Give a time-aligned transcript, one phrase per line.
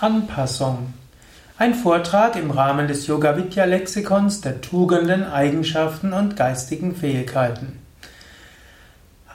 [0.00, 0.94] Anpassung.
[1.56, 7.80] Ein Vortrag im Rahmen des Yoga Vidya Lexikons der Tugenden, Eigenschaften und geistigen Fähigkeiten.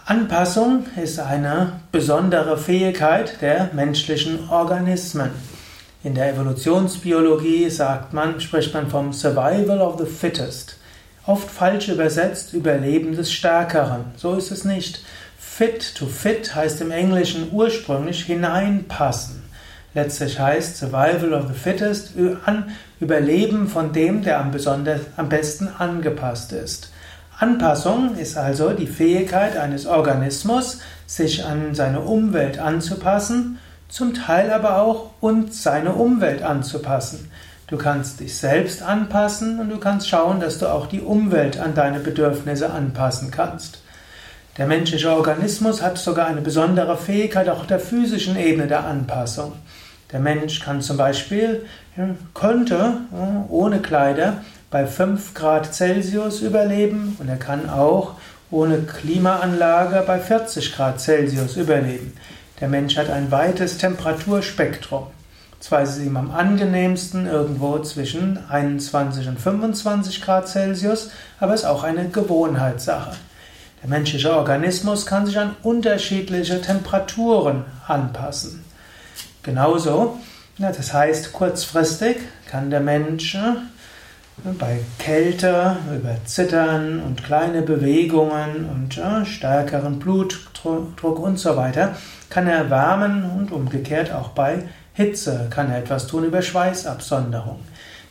[0.06, 5.32] Anpassung ist eine besondere Fähigkeit der menschlichen Organismen.
[6.02, 10.78] In der Evolutionsbiologie sagt man, spricht man vom Survival of the Fittest.
[11.26, 14.06] Oft falsch übersetzt Überleben des Stärkeren.
[14.16, 15.04] So ist es nicht.
[15.38, 19.43] Fit to fit heißt im Englischen ursprünglich hineinpassen.
[19.96, 22.14] Letztlich heißt Survival of the Fittest
[23.00, 26.92] Überleben von dem, der am, besonders, am besten angepasst ist.
[27.38, 34.82] Anpassung ist also die Fähigkeit eines Organismus, sich an seine Umwelt anzupassen, zum Teil aber
[34.82, 37.30] auch und seine Umwelt anzupassen.
[37.68, 41.76] Du kannst dich selbst anpassen und du kannst schauen, dass du auch die Umwelt an
[41.76, 43.80] deine Bedürfnisse anpassen kannst.
[44.58, 49.54] Der menschliche Organismus hat sogar eine besondere Fähigkeit auch der physischen Ebene der Anpassung.
[50.14, 51.66] Der Mensch kann zum Beispiel,
[52.36, 52.98] könnte
[53.50, 58.14] ohne Kleider bei 5 Grad Celsius überleben und er kann auch
[58.52, 62.14] ohne Klimaanlage bei 40 Grad Celsius überleben.
[62.62, 65.08] Der Mensch hat ein weites Temperaturspektrum.
[65.60, 71.62] Zwar ist es ihm am angenehmsten irgendwo zwischen 21 und 25 Grad Celsius, aber es
[71.62, 73.16] ist auch eine Gewohnheitssache.
[73.82, 78.64] Der menschliche Organismus kann sich an unterschiedliche Temperaturen anpassen.
[79.44, 80.18] Genauso,
[80.58, 82.18] das heißt, kurzfristig
[82.50, 91.20] kann der Mensch äh, bei Kälte, über Zittern und kleine Bewegungen und äh, stärkeren Blutdruck
[91.20, 91.96] und so weiter,
[92.30, 94.64] kann er wärmen und umgekehrt auch bei
[94.94, 97.60] Hitze kann er etwas tun über Schweißabsonderung.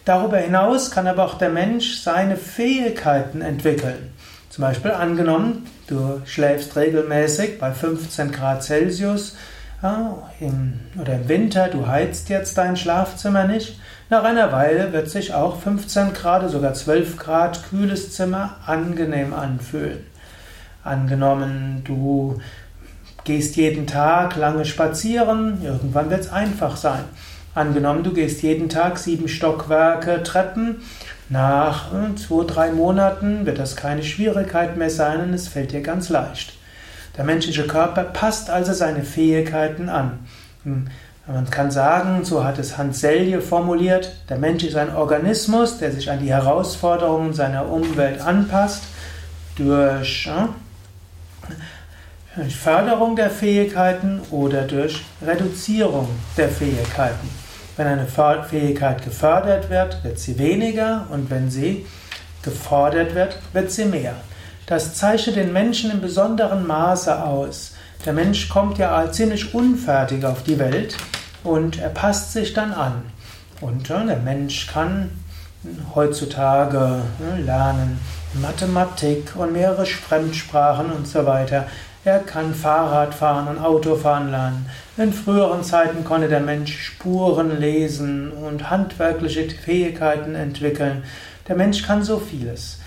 [0.04, 4.12] Darüber hinaus kann aber auch der Mensch seine Fähigkeiten entwickeln.
[4.50, 9.36] Zum Beispiel angenommen, du schläfst regelmäßig bei 15 Grad Celsius
[9.82, 13.78] ja, im, oder im Winter, du heizt jetzt dein Schlafzimmer nicht.
[14.10, 20.06] Nach einer Weile wird sich auch 15 Grad, sogar 12 Grad kühles Zimmer angenehm anfühlen.
[20.84, 22.40] Angenommen, du
[23.24, 27.04] gehst jeden Tag lange spazieren, irgendwann wird es einfach sein.
[27.54, 30.82] Angenommen, du gehst jeden Tag sieben Stockwerke Treppen,
[31.28, 35.80] nach äh, zwei, drei Monaten wird das keine Schwierigkeit mehr sein und es fällt dir
[35.80, 36.52] ganz leicht.
[37.16, 40.20] Der menschliche Körper passt also seine Fähigkeiten an.
[40.64, 40.86] Hm,
[41.26, 45.92] man kann sagen, so hat es Hans Selye formuliert, der Mensch ist ein Organismus, der
[45.92, 48.82] sich an die Herausforderungen seiner Umwelt anpasst,
[49.56, 50.28] durch,
[52.34, 57.28] durch Förderung der Fähigkeiten oder durch Reduzierung der Fähigkeiten.
[57.76, 61.86] Wenn eine Fähigkeit gefördert wird, wird sie weniger und wenn sie
[62.42, 64.14] gefordert wird, wird sie mehr.
[64.72, 67.72] Das zeichnet den Menschen in besonderem Maße aus.
[68.06, 70.96] Der Mensch kommt ja ziemlich unfertig auf die Welt
[71.44, 73.02] und er passt sich dann an.
[73.60, 75.10] Und der Mensch kann
[75.94, 78.00] heutzutage ne, lernen
[78.40, 81.66] Mathematik und mehrere Fremdsprachen und so weiter.
[82.06, 84.70] Er kann Fahrrad fahren und Auto fahren lernen.
[84.96, 91.04] In früheren Zeiten konnte der Mensch Spuren lesen und handwerkliche Fähigkeiten entwickeln.
[91.46, 92.78] Der Mensch kann so vieles.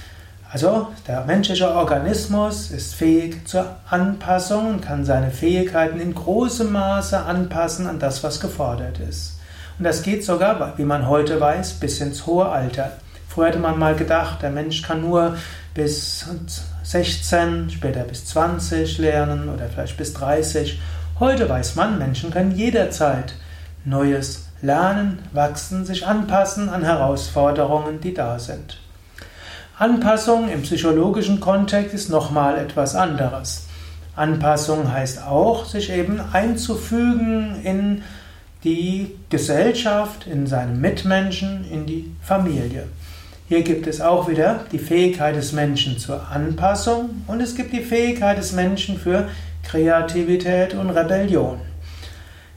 [0.55, 7.19] Also der menschliche Organismus ist fähig zur Anpassung und kann seine Fähigkeiten in großem Maße
[7.19, 9.37] anpassen an das, was gefordert ist.
[9.77, 12.93] Und das geht sogar, wie man heute weiß, bis ins hohe Alter.
[13.27, 15.35] Früher hätte man mal gedacht, der Mensch kann nur
[15.73, 16.25] bis
[16.83, 20.79] 16, später bis 20 lernen oder vielleicht bis 30.
[21.19, 23.33] Heute weiß man, Menschen können jederzeit
[23.83, 28.84] Neues lernen, wachsen, sich anpassen an Herausforderungen, die da sind.
[29.77, 33.67] Anpassung im psychologischen Kontext ist nochmal etwas anderes.
[34.15, 38.03] Anpassung heißt auch, sich eben einzufügen in
[38.63, 42.87] die Gesellschaft, in seine Mitmenschen, in die Familie.
[43.49, 47.83] Hier gibt es auch wieder die Fähigkeit des Menschen zur Anpassung und es gibt die
[47.83, 49.27] Fähigkeit des Menschen für
[49.63, 51.59] Kreativität und Rebellion.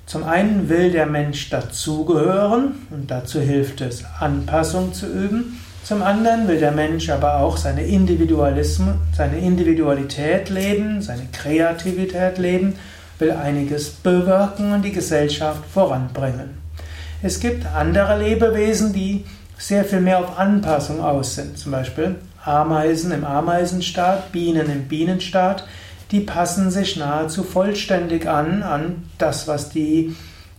[0.06, 5.59] Zum einen will der Mensch dazugehören und dazu hilft es, Anpassung zu üben.
[5.85, 12.75] Zum anderen will der Mensch aber auch seine Individualismus, seine Individualität leben, seine Kreativität leben,
[13.19, 16.59] will einiges bewirken und die Gesellschaft voranbringen.
[17.23, 19.25] Es gibt andere Lebewesen, die
[19.59, 21.59] sehr viel mehr auf Anpassung aus sind.
[21.59, 25.67] Zum Beispiel Ameisen im Ameisenstaat, Bienen im Bienenstaat,
[26.11, 30.15] die passen sich nahezu vollständig an an das, was die,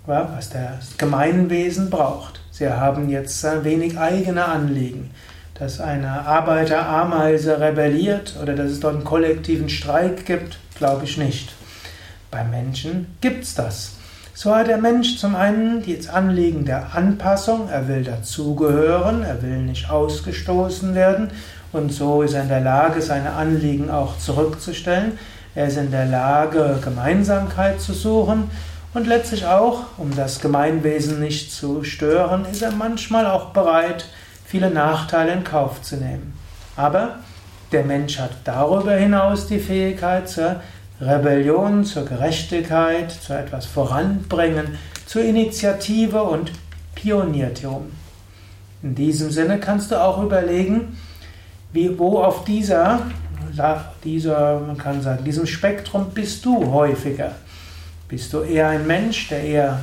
[0.06, 2.39] was das Gemeinwesen braucht.
[2.60, 5.12] Sie haben jetzt wenig eigene Anliegen.
[5.54, 11.54] Dass eine Arbeiterameise rebelliert oder dass es dort einen kollektiven Streik gibt, glaube ich nicht.
[12.30, 13.94] Bei Menschen gibt es das.
[14.34, 19.60] So hat der Mensch zum einen das Anliegen der Anpassung, er will dazugehören, er will
[19.60, 21.30] nicht ausgestoßen werden
[21.72, 25.18] und so ist er in der Lage, seine Anliegen auch zurückzustellen.
[25.56, 28.52] Er ist in der Lage, Gemeinsamkeit zu suchen
[28.94, 34.06] und letztlich auch, um das Gemeinwesen nicht zu stören, ist er manchmal auch bereit,
[34.46, 36.34] viele Nachteile in Kauf zu nehmen.
[36.76, 37.20] Aber
[37.72, 40.62] der Mensch hat darüber hinaus die Fähigkeit zur
[41.02, 46.52] Rebellion zur Gerechtigkeit, zu etwas voranbringen, zur Initiative und
[46.94, 47.92] Pioniertum.
[48.84, 50.98] In diesem Sinne kannst du auch überlegen,
[51.72, 53.02] wie, wo auf dieser,
[54.04, 57.36] dieser, man kann sagen, diesem Spektrum bist du häufiger.
[58.10, 59.80] Bist du eher ein Mensch, der eher